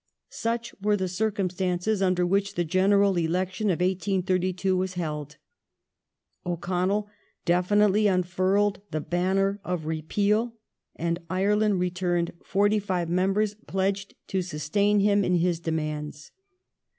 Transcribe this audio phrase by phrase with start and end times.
[0.29, 5.37] Such were the circumstances under which the General Election of 1832 was held.
[6.43, 7.07] O'Connell
[7.45, 10.55] definitely unfurled the banner of Repeal,
[10.95, 16.31] and Ireland returned forty five members pledged to sustain him in his demands.